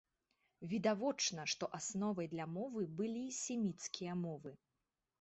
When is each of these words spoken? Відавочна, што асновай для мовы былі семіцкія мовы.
Відавочна, 0.71 1.45
што 1.53 1.69
асновай 1.79 2.31
для 2.33 2.49
мовы 2.57 2.89
былі 3.01 3.25
семіцкія 3.45 4.21
мовы. 4.27 4.61